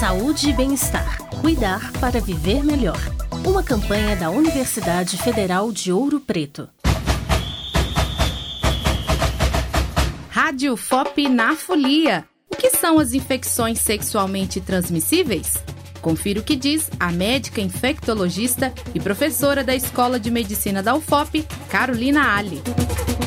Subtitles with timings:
[0.00, 1.18] Saúde e bem-estar.
[1.42, 2.98] Cuidar para viver melhor.
[3.46, 6.66] Uma campanha da Universidade Federal de Ouro Preto.
[10.30, 12.24] Rádio FOP na Folia.
[12.48, 15.62] O que são as infecções sexualmente transmissíveis?
[16.00, 21.46] Confira o que diz a médica infectologista e professora da Escola de Medicina da UFOP,
[21.68, 22.62] Carolina Ali.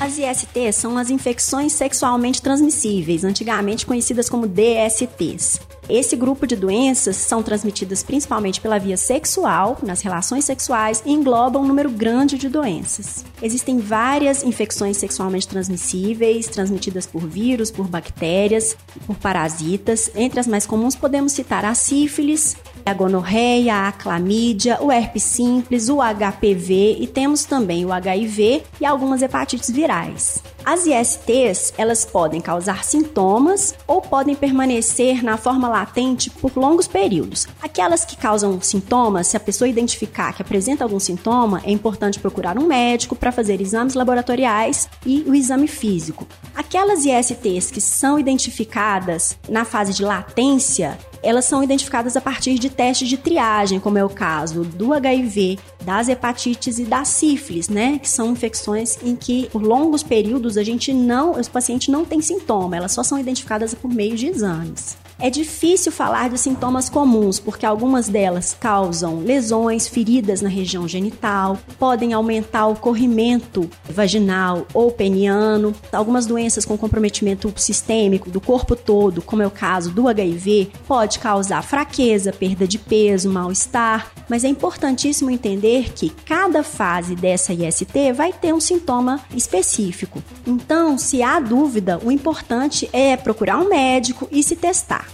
[0.00, 5.60] As ISTs são as infecções sexualmente transmissíveis, antigamente conhecidas como DSTs.
[5.88, 11.62] Esse grupo de doenças são transmitidas principalmente pela via sexual, nas relações sexuais, e englobam
[11.62, 13.24] um número grande de doenças.
[13.42, 18.76] Existem várias infecções sexualmente transmissíveis, transmitidas por vírus, por bactérias,
[19.06, 20.10] por parasitas.
[20.14, 25.88] Entre as mais comuns podemos citar a sífilis, a gonorreia, a clamídia, o herpes simples,
[25.88, 30.42] o HPV e temos também o HIV e algumas hepatites virais.
[30.64, 37.48] As ISTs, elas podem causar sintomas ou podem permanecer na forma latente por longos períodos.
[37.60, 42.56] Aquelas que causam sintomas, se a pessoa identificar que apresenta algum sintoma, é importante procurar
[42.56, 46.28] um médico para fazer exames laboratoriais e o exame físico.
[46.54, 52.70] Aquelas ISTs que são identificadas na fase de latência, elas são identificadas a partir de
[52.70, 57.98] testes de triagem, como é o caso do HIV, das hepatites e da sífilis, né?
[57.98, 62.20] Que são infecções em que por longos períodos a gente não, os pacientes não têm
[62.20, 64.96] sintoma, elas só são identificadas por meio de exames.
[65.18, 71.58] É difícil falar de sintomas comuns, porque algumas delas causam lesões, feridas na região genital,
[71.78, 79.22] podem aumentar o corrimento vaginal ou peniano, algumas doenças com comprometimento sistêmico do corpo todo,
[79.22, 84.48] como é o caso do HIV, pode causar fraqueza, perda de peso, mal-estar, mas é
[84.48, 90.22] importantíssimo entender que cada fase dessa IST vai ter um sintoma específico.
[90.46, 95.11] Então, se há dúvida, o importante é procurar um médico e se testar.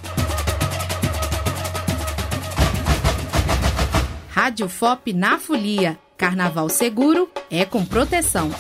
[4.48, 5.98] Rádio FOP na Folia.
[6.16, 8.50] Carnaval seguro é com proteção.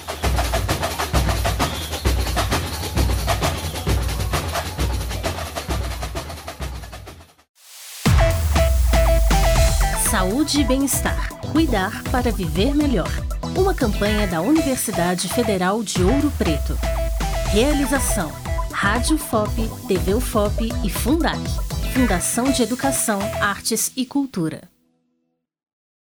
[10.10, 11.30] Saúde e bem-estar.
[11.52, 13.08] Cuidar para viver melhor.
[13.56, 16.78] Uma campanha da Universidade Federal de Ouro Preto.
[17.50, 18.30] Realização:
[18.70, 21.40] Rádio FOP, TV UFOP e Fundac.
[21.94, 24.68] Fundação de Educação, Artes e Cultura.